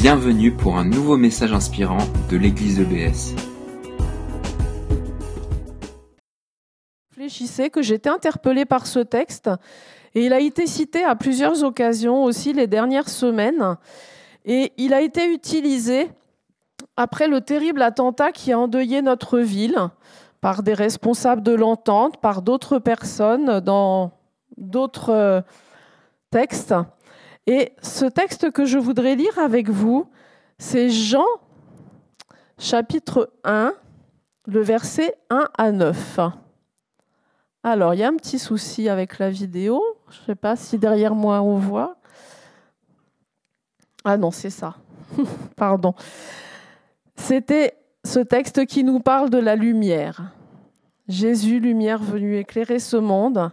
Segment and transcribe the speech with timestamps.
[0.00, 1.98] Bienvenue pour un nouveau message inspirant
[2.30, 3.34] de l'église EBS.
[7.10, 9.50] Réfléchissez que j'étais interpellée par ce texte
[10.14, 13.76] et il a été cité à plusieurs occasions aussi les dernières semaines
[14.46, 16.10] et il a été utilisé
[16.96, 19.90] après le terrible attentat qui a endeuillé notre ville
[20.40, 24.12] par des responsables de l'entente, par d'autres personnes dans
[24.56, 25.40] d'autres euh,
[26.30, 26.74] textes.
[27.46, 30.08] Et ce texte que je voudrais lire avec vous,
[30.58, 31.26] c'est Jean
[32.58, 33.72] chapitre 1,
[34.46, 36.20] le verset 1 à 9.
[37.62, 39.82] Alors, il y a un petit souci avec la vidéo.
[40.10, 41.96] Je ne sais pas si derrière moi on voit.
[44.04, 44.76] Ah non, c'est ça.
[45.56, 45.94] Pardon.
[47.16, 50.32] C'était ce texte qui nous parle de la lumière.
[51.08, 53.50] Jésus, lumière venue éclairer ce monde.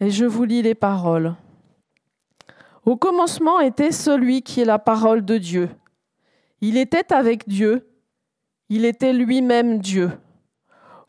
[0.00, 1.34] Et je vous lis les paroles.
[2.86, 5.70] Au commencement était celui qui est la parole de Dieu.
[6.60, 7.90] Il était avec Dieu.
[8.68, 10.12] Il était lui-même Dieu.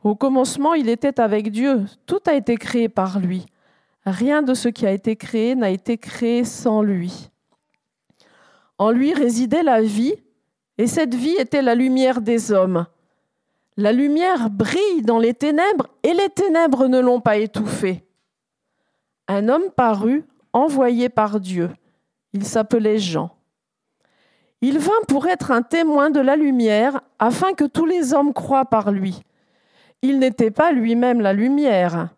[0.03, 1.85] Au commencement, il était avec Dieu.
[2.07, 3.45] Tout a été créé par lui.
[4.07, 7.29] Rien de ce qui a été créé n'a été créé sans lui.
[8.79, 10.15] En lui résidait la vie,
[10.79, 12.87] et cette vie était la lumière des hommes.
[13.75, 18.03] La lumière brille dans les ténèbres, et les ténèbres ne l'ont pas étouffée.
[19.27, 20.25] Un homme parut,
[20.57, 21.69] envoyé par Dieu.
[22.33, 23.31] Il s'appelait Jean.
[24.61, 28.65] Il vint pour être un témoin de la lumière, afin que tous les hommes croient
[28.65, 29.21] par lui.
[30.01, 32.09] Il n'était pas lui-même la lumière,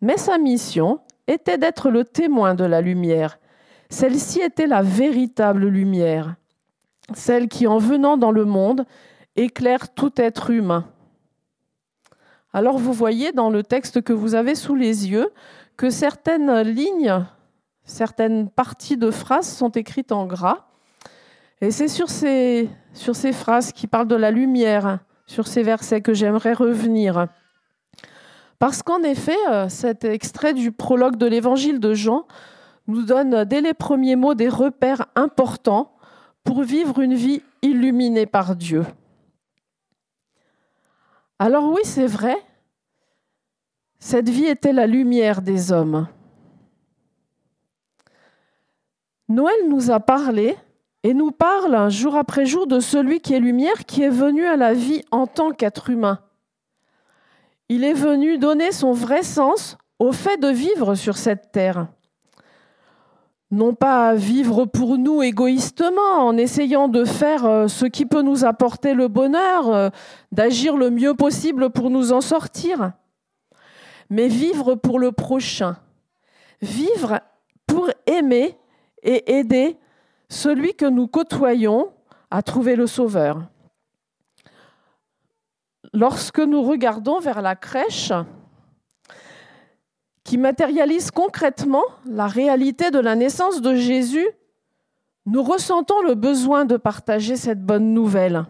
[0.00, 3.38] mais sa mission était d'être le témoin de la lumière.
[3.88, 6.36] Celle-ci était la véritable lumière,
[7.14, 8.84] celle qui, en venant dans le monde,
[9.36, 10.86] éclaire tout être humain.
[12.52, 15.30] Alors vous voyez dans le texte que vous avez sous les yeux
[15.76, 17.24] que certaines lignes,
[17.84, 20.66] certaines parties de phrases sont écrites en gras.
[21.60, 26.00] Et c'est sur ces, sur ces phrases qui parlent de la lumière, sur ces versets
[26.00, 27.26] que j'aimerais revenir.
[28.58, 32.26] Parce qu'en effet, euh, cet extrait du prologue de l'évangile de Jean
[32.86, 35.92] nous donne dès les premiers mots des repères importants
[36.44, 38.84] pour vivre une vie illuminée par Dieu.
[41.38, 42.36] Alors oui, c'est vrai,
[43.98, 46.06] cette vie était la lumière des hommes.
[49.30, 50.56] Noël nous a parlé
[51.02, 54.56] et nous parle jour après jour de celui qui est lumière, qui est venu à
[54.56, 56.18] la vie en tant qu'être humain.
[57.70, 61.86] Il est venu donner son vrai sens au fait de vivre sur cette terre
[63.50, 68.44] non pas vivre pour nous égoïstement en essayant de faire euh, ce qui peut nous
[68.44, 69.88] apporter le bonheur, euh,
[70.30, 72.92] d'agir le mieux possible pour nous en sortir,
[74.08, 75.76] mais vivre pour le prochain,
[76.62, 77.20] vivre
[77.66, 78.56] pour aimer
[79.02, 79.78] et aider
[80.28, 81.92] celui que nous côtoyons
[82.30, 83.42] à trouver le Sauveur.
[85.92, 88.12] Lorsque nous regardons vers la crèche,
[90.22, 94.28] qui matérialise concrètement la réalité de la naissance de Jésus,
[95.26, 98.44] nous ressentons le besoin de partager cette bonne nouvelle.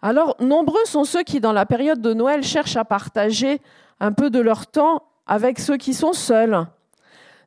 [0.00, 3.60] Alors, nombreux sont ceux qui, dans la période de Noël, cherchent à partager
[4.00, 6.66] un peu de leur temps avec ceux qui sont seuls.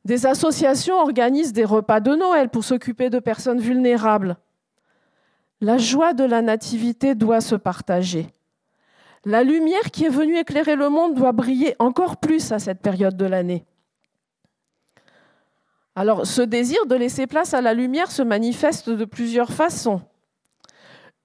[0.08, 4.38] Des associations organisent des repas de Noël pour s'occuper de personnes vulnérables.
[5.60, 8.28] La joie de la nativité doit se partager.
[9.26, 13.18] La lumière qui est venue éclairer le monde doit briller encore plus à cette période
[13.18, 13.66] de l'année.
[15.94, 20.00] Alors, ce désir de laisser place à la lumière se manifeste de plusieurs façons.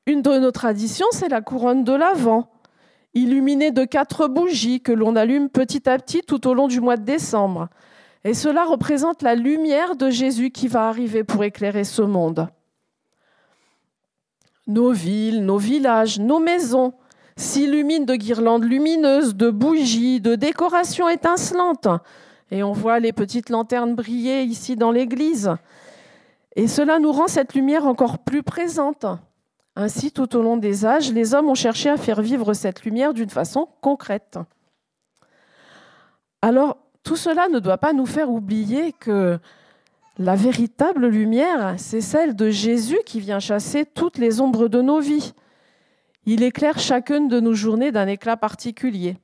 [0.06, 2.50] Une de nos traditions, c'est la couronne de l'Avent,
[3.14, 6.96] illuminée de quatre bougies que l'on allume petit à petit tout au long du mois
[6.96, 7.68] de décembre.
[8.24, 12.48] Et cela représente la lumière de Jésus qui va arriver pour éclairer ce monde.
[14.68, 16.94] Nos villes, nos villages, nos maisons,
[17.36, 21.88] s'illumine de guirlandes lumineuses, de bougies, de décorations étincelantes.
[22.50, 25.50] Et on voit les petites lanternes briller ici dans l'église.
[26.54, 29.06] Et cela nous rend cette lumière encore plus présente.
[29.74, 33.14] Ainsi, tout au long des âges, les hommes ont cherché à faire vivre cette lumière
[33.14, 34.38] d'une façon concrète.
[36.42, 39.38] Alors, tout cela ne doit pas nous faire oublier que
[40.18, 45.00] la véritable lumière, c'est celle de Jésus qui vient chasser toutes les ombres de nos
[45.00, 45.32] vies.
[46.26, 49.16] Il éclaire chacune de nos journées d'un éclat particulier.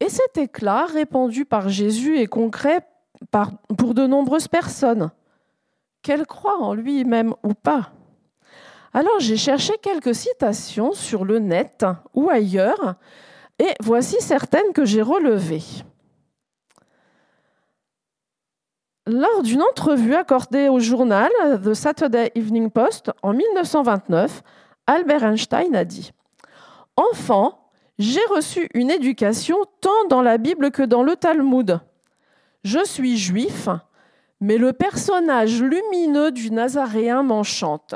[0.00, 2.80] Et cet éclat, répandu par Jésus, est concret
[3.78, 5.10] pour de nombreuses personnes,
[6.02, 7.92] qu'elles croient en lui-même ou pas.
[8.92, 12.96] Alors j'ai cherché quelques citations sur le net ou ailleurs,
[13.58, 15.62] et voici certaines que j'ai relevées.
[19.06, 21.30] Lors d'une entrevue accordée au journal
[21.62, 24.42] The Saturday Evening Post en 1929,
[24.86, 26.12] Albert Einstein a dit
[26.96, 27.68] Enfant,
[27.98, 31.80] j'ai reçu une éducation tant dans la Bible que dans le Talmud.
[32.64, 33.68] Je suis juif,
[34.40, 37.94] mais le personnage lumineux du Nazaréen m'enchante.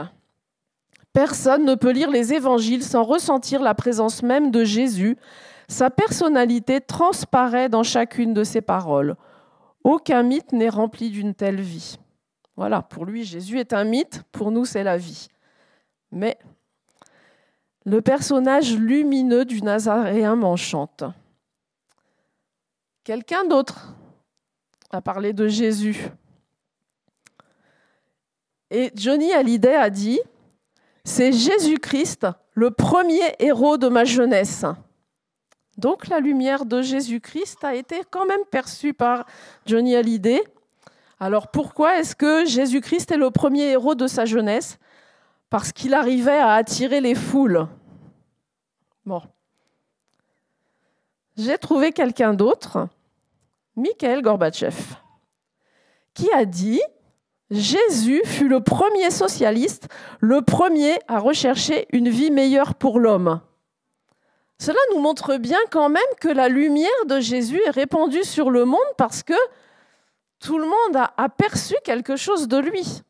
[1.14, 5.16] Personne ne peut lire les évangiles sans ressentir la présence même de Jésus.
[5.68, 9.16] Sa personnalité transparaît dans chacune de ses paroles.
[9.84, 11.98] Aucun mythe n'est rempli d'une telle vie.
[12.56, 15.28] Voilà, pour lui, Jésus est un mythe, pour nous, c'est la vie.
[16.10, 16.38] Mais
[17.84, 21.04] le personnage lumineux du Nazaréen m'enchante.
[23.04, 23.94] Quelqu'un d'autre
[24.90, 26.08] a parlé de Jésus.
[28.70, 30.20] Et Johnny Hallyday a dit,
[31.04, 34.66] c'est Jésus-Christ, le premier héros de ma jeunesse.
[35.78, 39.24] Donc la lumière de Jésus-Christ a été quand même perçue par
[39.64, 40.42] Johnny Hallyday.
[41.20, 44.78] Alors pourquoi est-ce que Jésus-Christ est le premier héros de sa jeunesse?
[45.50, 47.68] Parce qu'il arrivait à attirer les foules.
[49.06, 49.22] Bon.
[51.36, 52.88] J'ai trouvé quelqu'un d'autre,
[53.76, 54.76] Mikhail Gorbatchev,
[56.12, 56.82] qui a dit
[57.50, 59.88] Jésus fut le premier socialiste,
[60.18, 63.40] le premier à rechercher une vie meilleure pour l'homme.
[64.60, 68.64] Cela nous montre bien quand même que la lumière de Jésus est répandue sur le
[68.64, 69.34] monde parce que
[70.40, 73.02] tout le monde a aperçu quelque chose de lui.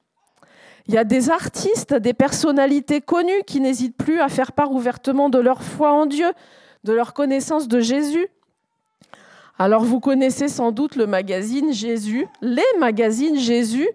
[0.86, 5.28] Il y a des artistes, des personnalités connues qui n'hésitent plus à faire part ouvertement
[5.28, 6.32] de leur foi en Dieu,
[6.84, 8.28] de leur connaissance de Jésus.
[9.58, 13.88] Alors vous connaissez sans doute le magazine Jésus, les magazines Jésus,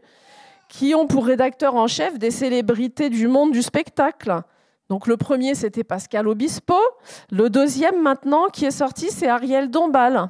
[0.70, 4.42] qui ont pour rédacteur en chef des célébrités du monde du spectacle.
[4.94, 6.76] Donc le premier, c'était Pascal Obispo.
[7.32, 10.30] Le deuxième, maintenant, qui est sorti, c'est Ariel Dombal.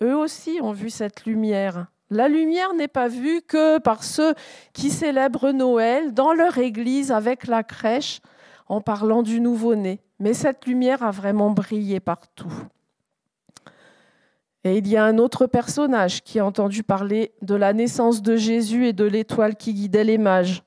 [0.00, 1.88] Eux aussi ont vu cette lumière.
[2.08, 4.32] La lumière n'est pas vue que par ceux
[4.72, 8.20] qui célèbrent Noël dans leur église avec la crèche
[8.68, 10.00] en parlant du nouveau-né.
[10.18, 12.54] Mais cette lumière a vraiment brillé partout.
[14.64, 18.34] Et il y a un autre personnage qui a entendu parler de la naissance de
[18.34, 20.62] Jésus et de l'étoile qui guidait les mages.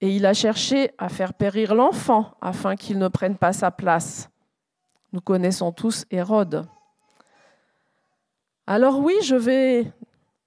[0.00, 4.28] Et il a cherché à faire périr l'enfant afin qu'il ne prenne pas sa place.
[5.12, 6.66] Nous connaissons tous Hérode.
[8.66, 9.90] Alors oui, je vais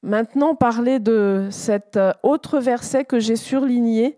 [0.04, 4.18] maintenant parler de cet autre verset que j'ai surligné.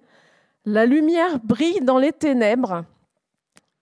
[0.66, 2.84] La lumière brille dans les ténèbres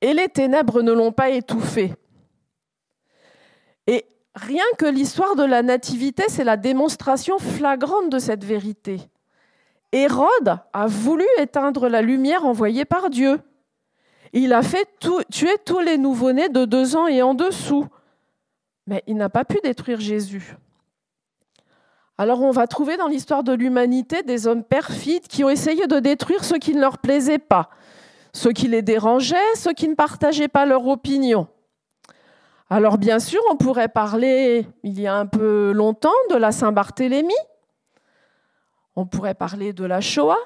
[0.02, 1.94] et les ténèbres ne l'ont pas étouffée.
[3.88, 4.06] Et
[4.36, 9.00] rien que l'histoire de la nativité, c'est la démonstration flagrante de cette vérité.
[9.92, 13.40] Hérode a voulu éteindre la lumière envoyée par Dieu.
[14.34, 14.88] Il a fait
[15.30, 17.86] tuer tous les nouveau-nés de deux ans et en dessous.
[18.88, 20.56] Mais il n'a pas pu détruire Jésus.
[22.18, 26.00] Alors on va trouver dans l'histoire de l'humanité des hommes perfides qui ont essayé de
[26.00, 27.70] détruire ce qui ne leur plaisait pas,
[28.34, 31.48] ce qui les dérangeait, ceux qui ne partageaient pas leur opinion.
[32.70, 37.34] Alors bien sûr, on pourrait parler, il y a un peu longtemps, de la Saint-Barthélemy.
[38.96, 40.38] On pourrait parler de la Shoah,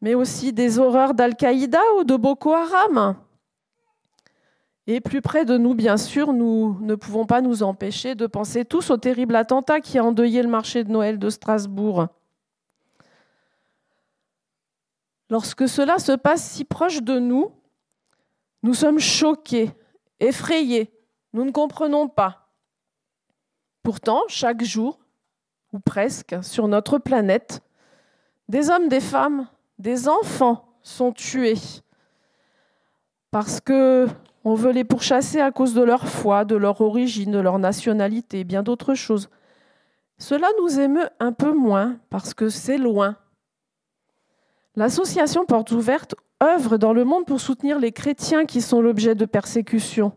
[0.00, 3.16] mais aussi des horreurs d'Al-Qaïda ou de Boko Haram.
[4.86, 8.64] Et plus près de nous, bien sûr, nous ne pouvons pas nous empêcher de penser
[8.64, 12.08] tous au terrible attentat qui a endeuillé le marché de Noël de Strasbourg.
[15.30, 17.50] Lorsque cela se passe si proche de nous,
[18.62, 19.70] nous sommes choqués
[20.20, 20.92] effrayés.
[21.32, 22.50] Nous ne comprenons pas.
[23.82, 24.98] Pourtant, chaque jour,
[25.74, 27.60] ou presque, sur notre planète,
[28.48, 31.58] des hommes, des femmes, des enfants sont tués
[33.34, 34.06] parce que
[34.44, 38.40] on veut les pourchasser à cause de leur foi, de leur origine, de leur nationalité,
[38.40, 39.28] et bien d'autres choses.
[40.18, 43.16] Cela nous émeut un peu moins parce que c'est loin.
[44.76, 49.24] L'association Portes Ouvertes œuvre dans le monde pour soutenir les chrétiens qui sont l'objet de
[49.24, 50.12] persécutions.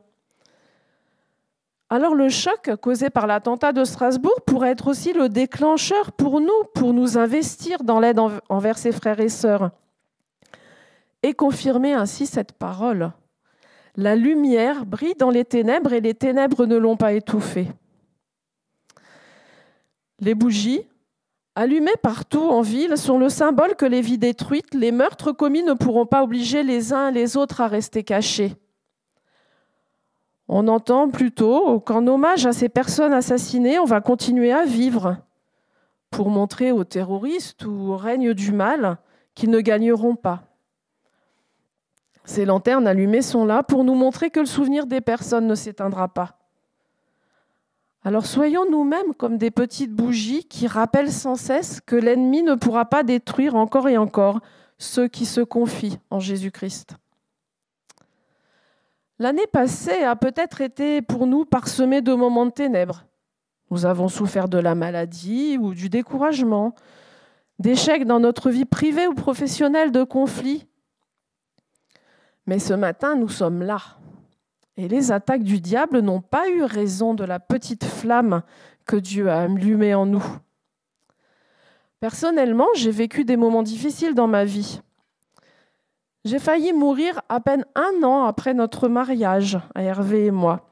[1.90, 6.64] Alors le choc causé par l'attentat de Strasbourg pourrait être aussi le déclencheur pour nous,
[6.76, 9.72] pour nous investir dans l'aide envers ses frères et sœurs.
[11.24, 13.12] Et confirmer ainsi cette parole.
[13.96, 17.68] La lumière brille dans les ténèbres et les ténèbres ne l'ont pas étouffée.
[20.20, 20.82] Les bougies,
[21.56, 25.74] allumées partout en ville, sont le symbole que les vies détruites, les meurtres commis ne
[25.74, 28.56] pourront pas obliger les uns et les autres à rester cachés.
[30.50, 35.18] On entend plutôt qu'en hommage à ces personnes assassinées, on va continuer à vivre
[36.10, 38.98] pour montrer aux terroristes ou au règne du mal
[39.36, 40.44] qu'ils ne gagneront pas.
[42.24, 46.08] Ces lanternes allumées sont là pour nous montrer que le souvenir des personnes ne s'éteindra
[46.10, 46.38] pas.
[48.04, 52.86] Alors soyons nous-mêmes comme des petites bougies qui rappellent sans cesse que l'ennemi ne pourra
[52.86, 54.40] pas détruire encore et encore
[54.78, 56.96] ceux qui se confient en Jésus-Christ.
[59.20, 63.06] L'année passée a peut-être été pour nous parsemée de moments de ténèbres.
[63.72, 66.76] Nous avons souffert de la maladie ou du découragement,
[67.58, 70.68] d'échecs dans notre vie privée ou professionnelle, de conflits.
[72.46, 73.82] Mais ce matin, nous sommes là.
[74.78, 78.44] Et les attaques du diable n'ont pas eu raison de la petite flamme
[78.86, 80.24] que Dieu a allumée en nous.
[82.00, 84.82] Personnellement, j'ai vécu des moments difficiles dans ma vie.
[86.26, 90.68] J'ai failli mourir à peine un an après notre mariage, à Hervé et moi,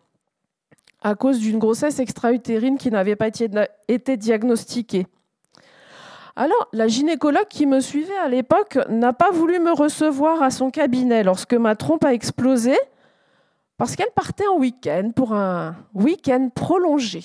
[1.01, 3.29] à cause d'une grossesse extra-utérine qui n'avait pas
[3.87, 5.07] été diagnostiquée.
[6.35, 10.69] Alors, la gynécologue qui me suivait à l'époque n'a pas voulu me recevoir à son
[10.69, 12.75] cabinet lorsque ma trompe a explosé,
[13.77, 17.23] parce qu'elle partait en week-end pour un week-end prolongé.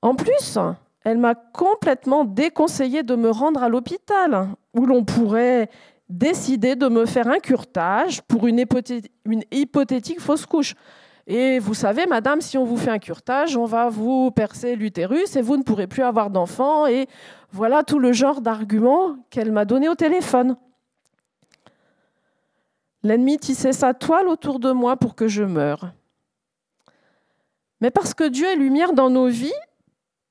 [0.00, 0.58] En plus,
[1.04, 5.68] elle m'a complètement déconseillé de me rendre à l'hôpital, où l'on pourrait
[6.12, 8.64] décider de me faire un curtage pour une,
[9.50, 10.74] hypothétique fausse couche.
[11.26, 15.36] Et vous savez, madame, si on vous fait un curtage, on va vous percer l'utérus
[15.36, 16.86] et vous ne pourrez plus avoir d'enfant.
[16.86, 17.06] Et
[17.50, 20.56] voilà tout le genre d'arguments qu'elle m'a donné au téléphone.
[23.02, 25.92] L'ennemi tissait sa toile autour de moi pour que je meure.
[27.80, 29.52] Mais parce que Dieu est lumière dans nos vies,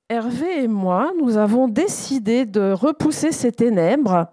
[0.09, 4.27] Hervé et moi, nous avons décidé de repousser ces ténèbres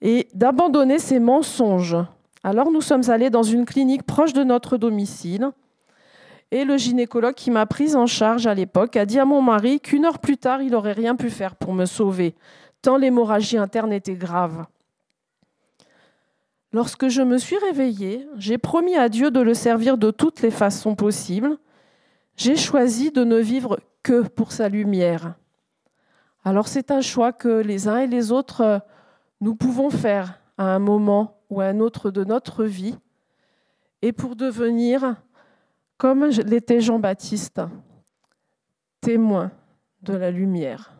[0.00, 1.96] et d'abandonner ces mensonges.
[2.44, 5.50] Alors nous sommes allés dans une clinique proche de notre domicile
[6.50, 9.80] et le gynécologue qui m'a prise en charge à l'époque a dit à mon mari
[9.80, 12.34] qu'une heure plus tard, il n'aurait rien pu faire pour me sauver,
[12.80, 14.64] tant l'hémorragie interne était grave.
[16.72, 20.50] Lorsque je me suis réveillée, j'ai promis à Dieu de le servir de toutes les
[20.50, 21.56] façons possibles.
[22.36, 25.34] J'ai choisi de ne vivre que pour sa lumière.
[26.44, 28.78] Alors c'est un choix que les uns et les autres euh,
[29.40, 32.96] nous pouvons faire à un moment ou à un autre de notre vie
[34.02, 35.16] et pour devenir,
[35.96, 37.60] comme l'était Jean-Baptiste,
[39.00, 39.50] témoin
[40.02, 40.94] de la lumière.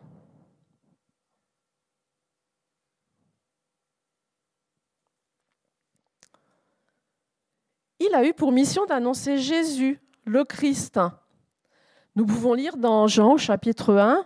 [7.99, 10.99] Il a eu pour mission d'annoncer Jésus, le Christ.
[12.15, 14.25] Nous pouvons lire dans Jean chapitre 1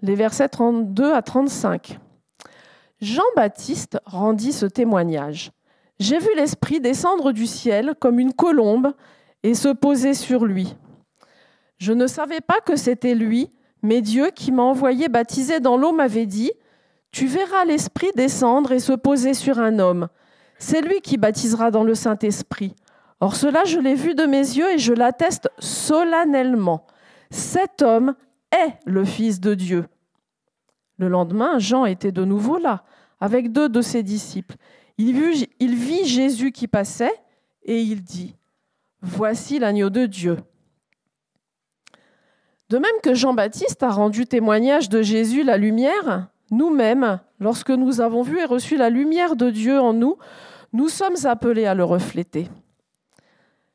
[0.00, 1.98] les versets 32 à 35.
[3.00, 5.52] Jean-Baptiste rendit ce témoignage.
[5.98, 8.92] J'ai vu l'Esprit descendre du ciel comme une colombe
[9.42, 10.74] et se poser sur lui.
[11.78, 13.50] Je ne savais pas que c'était lui,
[13.82, 16.52] mais Dieu qui m'a envoyé baptiser dans l'eau m'avait dit,
[17.12, 20.08] Tu verras l'Esprit descendre et se poser sur un homme.
[20.58, 22.74] C'est lui qui baptisera dans le Saint-Esprit.
[23.20, 26.86] Or cela, je l'ai vu de mes yeux et je l'atteste solennellement.
[27.30, 28.14] Cet homme
[28.50, 29.84] est le Fils de Dieu.
[30.98, 32.84] Le lendemain, Jean était de nouveau là,
[33.20, 34.56] avec deux de ses disciples.
[34.98, 35.18] Il
[35.58, 37.12] vit, Jésus qui passait
[37.64, 38.34] et il dit,
[39.02, 40.38] Voici l'agneau de Dieu.
[42.70, 48.22] De même que Jean-Baptiste a rendu témoignage de Jésus la lumière, nous-mêmes, lorsque nous avons
[48.22, 50.16] vu et reçu la lumière de Dieu en nous,
[50.72, 52.48] nous sommes appelés à le refléter.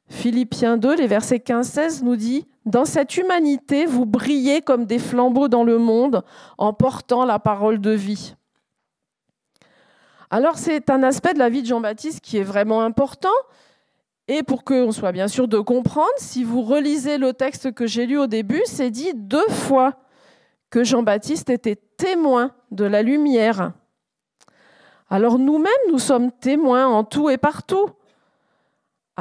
[0.10, 5.48] Philippiens 2, les versets 15-16 nous dit Dans cette humanité, vous brillez comme des flambeaux
[5.48, 6.24] dans le monde
[6.58, 8.36] en portant la parole de vie.
[10.30, 13.30] Alors, c'est un aspect de la vie de Jean-Baptiste qui est vraiment important.
[14.28, 18.06] Et pour qu'on soit bien sûr de comprendre, si vous relisez le texte que j'ai
[18.06, 19.96] lu au début, c'est dit deux fois
[20.70, 23.74] que Jean-Baptiste était témoin de la lumière.
[25.10, 27.90] Alors nous-mêmes, nous sommes témoins en tout et partout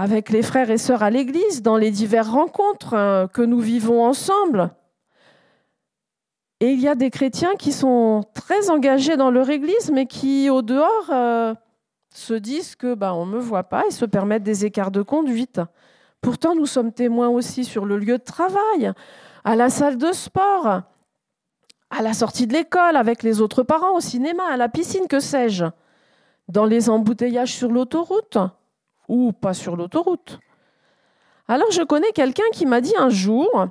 [0.00, 4.02] avec les frères et sœurs à l'Église, dans les diverses rencontres euh, que nous vivons
[4.02, 4.70] ensemble.
[6.60, 10.48] Et il y a des chrétiens qui sont très engagés dans leur Église, mais qui,
[10.48, 11.54] au dehors, euh,
[12.14, 15.02] se disent que bah, on ne me voit pas et se permettent des écarts de
[15.02, 15.60] conduite.
[16.22, 18.92] Pourtant, nous sommes témoins aussi sur le lieu de travail,
[19.44, 20.80] à la salle de sport,
[21.90, 25.20] à la sortie de l'école, avec les autres parents, au cinéma, à la piscine, que
[25.20, 25.66] sais-je,
[26.48, 28.38] dans les embouteillages sur l'autoroute
[29.10, 30.38] ou pas sur l'autoroute.
[31.48, 33.66] Alors je connais quelqu'un qui m'a dit un jour,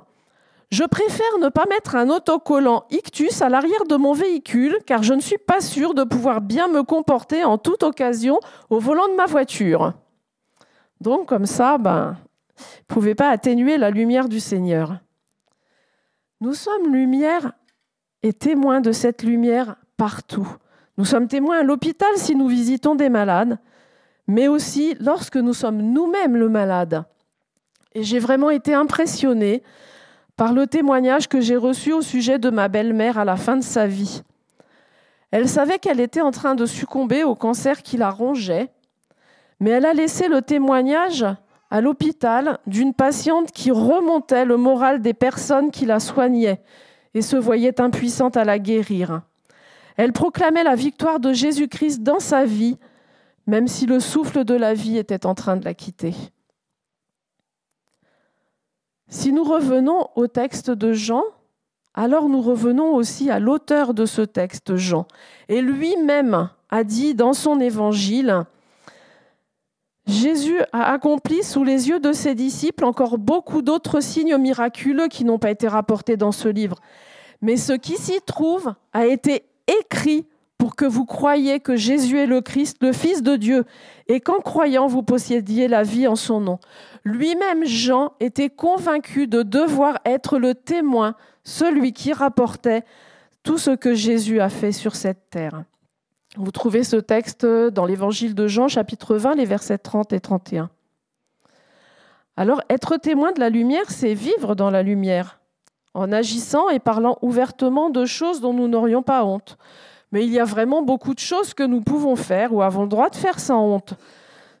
[0.70, 5.14] je préfère ne pas mettre un autocollant ictus à l'arrière de mon véhicule car je
[5.14, 9.14] ne suis pas sûr de pouvoir bien me comporter en toute occasion au volant de
[9.14, 9.94] ma voiture.
[11.00, 12.18] Donc comme ça, ben,
[12.86, 14.98] pouvait pas atténuer la lumière du Seigneur.
[16.42, 17.52] Nous sommes lumière
[18.22, 20.48] et témoins de cette lumière partout.
[20.98, 23.58] Nous sommes témoins à l'hôpital si nous visitons des malades
[24.30, 27.04] mais aussi lorsque nous sommes nous-mêmes le malade.
[27.94, 29.64] Et j'ai vraiment été impressionnée
[30.36, 33.62] par le témoignage que j'ai reçu au sujet de ma belle-mère à la fin de
[33.62, 34.22] sa vie.
[35.32, 38.68] Elle savait qu'elle était en train de succomber au cancer qui la rongeait,
[39.58, 41.26] mais elle a laissé le témoignage
[41.68, 46.62] à l'hôpital d'une patiente qui remontait le moral des personnes qui la soignaient
[47.14, 49.22] et se voyait impuissante à la guérir.
[49.96, 52.78] Elle proclamait la victoire de Jésus-Christ dans sa vie,
[53.50, 56.14] même si le souffle de la vie était en train de la quitter.
[59.08, 61.24] Si nous revenons au texte de Jean,
[61.92, 65.08] alors nous revenons aussi à l'auteur de ce texte, Jean.
[65.48, 68.44] Et lui-même a dit dans son évangile,
[70.06, 75.24] Jésus a accompli sous les yeux de ses disciples encore beaucoup d'autres signes miraculeux qui
[75.24, 76.78] n'ont pas été rapportés dans ce livre.
[77.42, 80.24] Mais ce qui s'y trouve a été écrit
[80.60, 83.64] pour que vous croyiez que Jésus est le Christ, le Fils de Dieu,
[84.08, 86.58] et qu'en croyant, vous possédiez la vie en son nom.
[87.02, 91.14] Lui-même, Jean, était convaincu de devoir être le témoin,
[91.44, 92.84] celui qui rapportait
[93.42, 95.64] tout ce que Jésus a fait sur cette terre.
[96.36, 100.68] Vous trouvez ce texte dans l'évangile de Jean, chapitre 20, les versets 30 et 31.
[102.36, 105.40] Alors, être témoin de la lumière, c'est vivre dans la lumière,
[105.94, 109.56] en agissant et parlant ouvertement de choses dont nous n'aurions pas honte.
[110.12, 112.88] Mais il y a vraiment beaucoup de choses que nous pouvons faire ou avons le
[112.88, 113.94] droit de faire sans honte.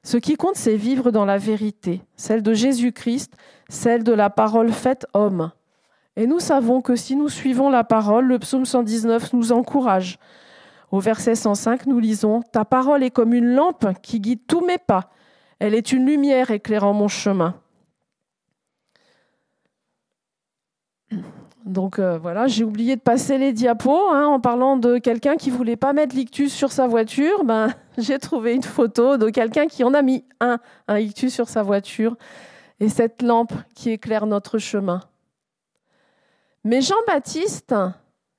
[0.02, 3.34] Ce qui compte, c'est vivre dans la vérité, celle de Jésus-Christ,
[3.68, 5.50] celle de la parole faite homme.
[6.16, 10.18] Et nous savons que si nous suivons la parole, le psaume 119 nous encourage.
[10.90, 14.78] Au verset 105, nous lisons Ta parole est comme une lampe qui guide tous mes
[14.78, 15.10] pas.
[15.58, 17.54] Elle est une lumière éclairant mon chemin.
[21.64, 25.50] Donc euh, voilà, j'ai oublié de passer les diapos hein, en parlant de quelqu'un qui
[25.50, 27.44] voulait pas mettre l'ictus sur sa voiture.
[27.44, 31.48] Ben, j'ai trouvé une photo de quelqu'un qui en a mis un, un ictus sur
[31.48, 32.16] sa voiture,
[32.80, 35.00] et cette lampe qui éclaire notre chemin.
[36.64, 37.74] Mais Jean-Baptiste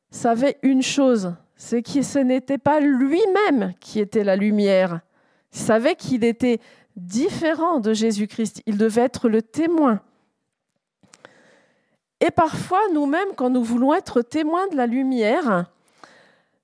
[0.09, 5.01] savait une chose, c'est que ce n'était pas lui-même qui était la lumière.
[5.53, 6.59] Il savait qu'il était
[6.95, 8.61] différent de Jésus-Christ.
[8.65, 10.01] Il devait être le témoin.
[12.21, 15.65] Et parfois, nous-mêmes, quand nous voulons être témoins de la lumière,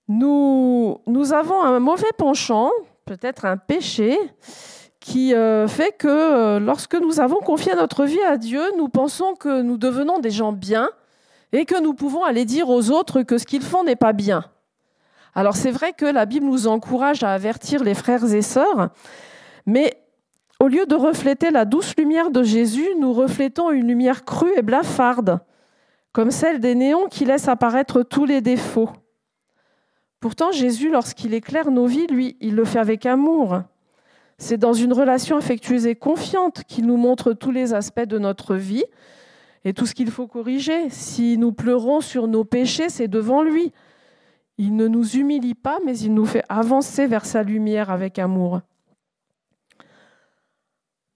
[0.08, 1.02] nous,
[1.34, 2.70] avons un mauvais penchant,
[3.06, 4.18] peut-être un péché,
[5.00, 9.36] qui euh, fait que euh, lorsque nous avons confié notre vie à Dieu, nous pensons
[9.36, 10.90] que nous devenons des gens bien
[11.54, 14.44] et que nous pouvons aller dire aux autres que ce qu'ils font n'est pas bien.
[15.34, 18.90] Alors c'est vrai que la Bible nous encourage à avertir les frères et sœurs,
[19.66, 19.97] mais
[20.60, 24.62] au lieu de refléter la douce lumière de Jésus, nous reflétons une lumière crue et
[24.62, 25.40] blafarde,
[26.14, 28.90] comme celle des néons qui laissent apparaître tous les défauts.
[30.20, 33.62] Pourtant, Jésus, lorsqu'il éclaire nos vies, lui, il le fait avec amour.
[34.40, 38.56] C'est dans une relation affectueuse et confiante qu'il nous montre tous les aspects de notre
[38.56, 38.86] vie
[39.64, 40.90] et tout ce qu'il faut corriger.
[40.90, 43.72] Si nous pleurons sur nos péchés, c'est devant lui.
[44.58, 48.62] Il ne nous humilie pas, mais il nous fait avancer vers sa lumière avec amour.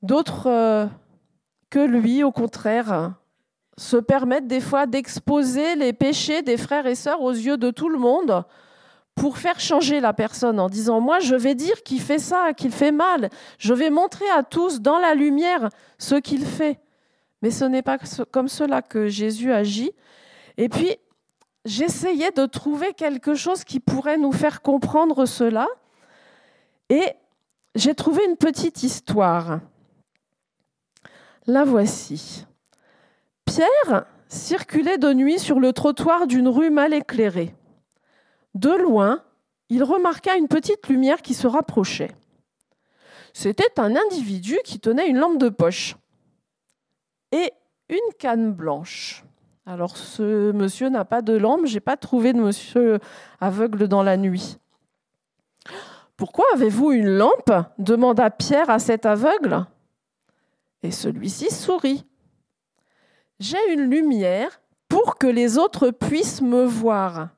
[0.01, 0.87] D'autres euh,
[1.69, 3.13] que lui, au contraire,
[3.77, 7.89] se permettent des fois d'exposer les péchés des frères et sœurs aux yeux de tout
[7.89, 8.43] le monde
[9.15, 12.71] pour faire changer la personne en disant moi je vais dire qu'il fait ça, qu'il
[12.71, 16.79] fait mal, je vais montrer à tous dans la lumière ce qu'il fait.
[17.41, 17.97] Mais ce n'est pas
[18.31, 19.91] comme cela que Jésus agit.
[20.57, 20.95] Et puis
[21.65, 25.67] j'essayais de trouver quelque chose qui pourrait nous faire comprendre cela.
[26.89, 27.03] Et
[27.73, 29.59] j'ai trouvé une petite histoire.
[31.47, 32.45] La voici.
[33.45, 37.55] Pierre circulait de nuit sur le trottoir d'une rue mal éclairée.
[38.53, 39.23] De loin,
[39.69, 42.11] il remarqua une petite lumière qui se rapprochait.
[43.33, 45.95] C'était un individu qui tenait une lampe de poche
[47.31, 47.51] et
[47.89, 49.23] une canne blanche.
[49.65, 52.99] Alors ce monsieur n'a pas de lampe, j'ai pas trouvé de monsieur
[53.39, 54.57] aveugle dans la nuit.
[56.17, 57.51] Pourquoi avez-vous une lampe?
[57.79, 59.65] demanda Pierre à cet aveugle.
[60.83, 62.05] Et celui-ci sourit.
[63.39, 67.29] J'ai une lumière pour que les autres puissent me voir.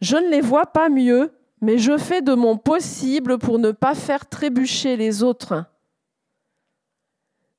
[0.00, 3.94] Je ne les vois pas mieux, mais je fais de mon possible pour ne pas
[3.94, 5.64] faire trébucher les autres.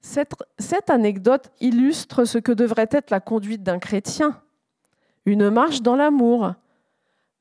[0.02, 4.42] Cette, anecdote illustre ce que devrait être la conduite d'un chrétien.
[5.26, 6.54] Une marche dans l'amour.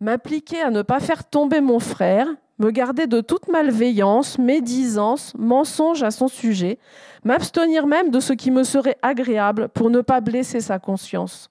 [0.00, 2.26] M'appliquer à ne pas faire tomber mon frère,
[2.60, 6.78] me garder de toute malveillance, médisance, mensonge à son sujet,
[7.24, 11.50] m'abstenir même de ce qui me serait agréable pour ne pas blesser sa conscience.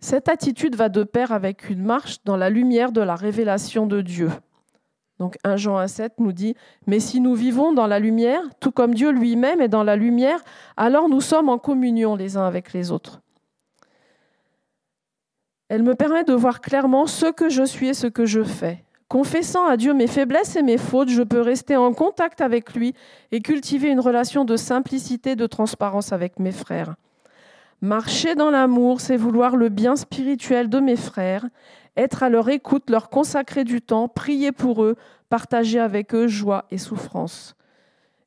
[0.00, 4.02] Cette attitude va de pair avec une marche dans la lumière de la révélation de
[4.02, 4.30] Dieu.
[5.18, 6.54] Donc 1 Jean 1, 7 nous dit,
[6.86, 10.40] Mais si nous vivons dans la lumière, tout comme Dieu lui-même est dans la lumière,
[10.76, 13.20] alors nous sommes en communion les uns avec les autres.
[15.68, 18.84] Elle me permet de voir clairement ce que je suis et ce que je fais.
[19.12, 22.94] Confessant à Dieu mes faiblesses et mes fautes, je peux rester en contact avec lui
[23.30, 26.94] et cultiver une relation de simplicité, de transparence avec mes frères.
[27.82, 31.46] Marcher dans l'amour, c'est vouloir le bien spirituel de mes frères,
[31.94, 34.96] être à leur écoute, leur consacrer du temps, prier pour eux,
[35.28, 37.54] partager avec eux joie et souffrance.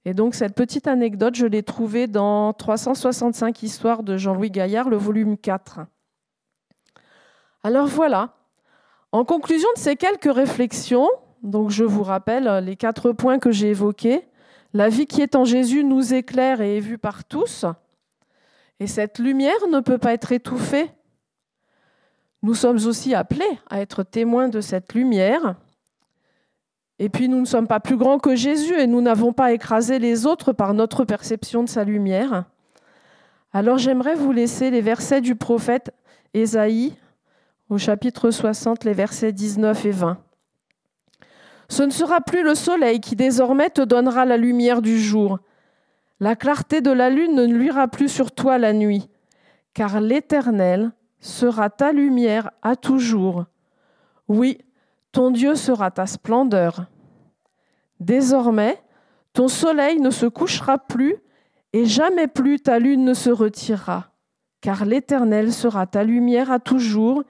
[0.06, 4.98] Et donc cette petite anecdote, je l'ai trouvée dans 365 histoires de Jean-Louis Gaillard, le
[4.98, 5.80] volume 4.
[7.64, 8.36] Alors voilà,
[9.16, 11.08] en conclusion de ces quelques réflexions,
[11.42, 14.28] donc je vous rappelle les quatre points que j'ai évoqués.
[14.74, 17.64] La vie qui est en Jésus nous éclaire et est vue par tous.
[18.82, 20.92] Et cette lumière ne peut pas être étouffée.
[22.44, 25.56] Nous sommes aussi appelés à être témoins de cette lumière.
[27.00, 29.98] Et puis nous ne sommes pas plus grands que Jésus et nous n'avons pas écrasé
[29.98, 32.44] les autres par notre perception de sa lumière.
[33.54, 35.94] Alors j'aimerais vous laisser les versets du prophète
[36.34, 36.96] Ésaïe
[37.70, 40.18] au chapitre 60, les versets 19 et 20.
[41.68, 45.40] Ce ne sera plus le soleil qui désormais te donnera la lumière du jour,
[46.20, 49.10] la clarté de la lune ne nuira plus sur toi la nuit,
[49.74, 53.46] car l'Éternel sera ta lumière à toujours.
[54.28, 54.60] Oui,
[55.12, 56.86] ton Dieu sera ta splendeur.
[58.00, 58.80] Désormais,
[59.34, 61.16] ton soleil ne se couchera plus,
[61.74, 64.12] et jamais plus ta lune ne se retirera,
[64.62, 67.24] car l'Éternel sera ta lumière à toujours,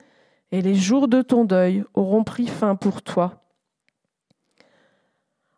[0.51, 3.41] et les jours de ton deuil auront pris fin pour toi.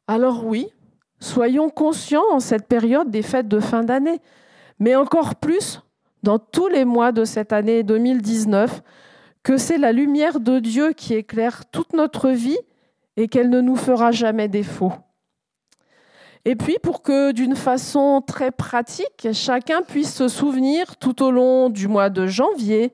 [0.07, 0.71] Alors oui,
[1.19, 4.21] Soyons conscients en cette période des fêtes de fin d'année,
[4.79, 5.81] mais encore plus
[6.21, 8.81] dans tous les mois de cette année 2019,
[9.41, 12.57] que c'est la lumière de Dieu qui éclaire toute notre vie
[13.15, 14.93] et qu'elle ne nous fera jamais défaut.
[16.45, 21.69] Et puis pour que d'une façon très pratique, chacun puisse se souvenir tout au long
[21.69, 22.93] du mois de janvier,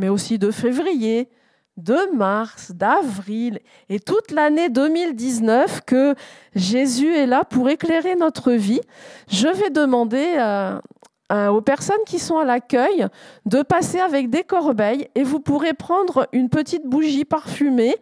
[0.00, 1.28] mais aussi de février,
[1.76, 6.14] de mars, d'avril et toute l'année 2019 que
[6.54, 8.80] Jésus est là pour éclairer notre vie,
[9.28, 13.06] je vais demander euh, aux personnes qui sont à l'accueil
[13.44, 17.96] de passer avec des corbeilles et vous pourrez prendre une petite bougie parfumée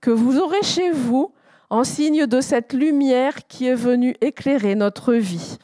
[0.00, 1.32] que vous aurez chez vous
[1.70, 5.58] en signe de cette lumière qui est venue éclairer notre vie.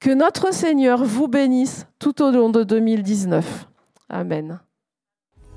[0.00, 3.66] Que notre Seigneur vous bénisse tout au long de 2019.
[4.10, 4.60] Amen.